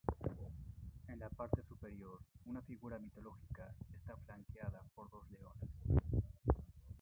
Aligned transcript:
En 1.09 1.19
la 1.19 1.29
parte 1.29 1.61
superior, 1.61 2.25
una 2.45 2.63
figura 2.63 2.97
mitológica 2.97 3.75
está 3.93 4.17
flanqueada 4.17 4.81
por 4.95 5.11
dos 5.11 5.29
leones. 5.29 5.69